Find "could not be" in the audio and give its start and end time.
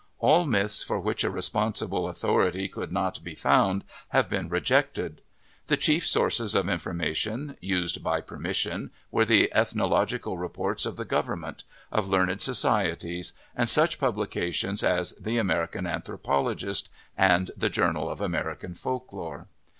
2.67-3.35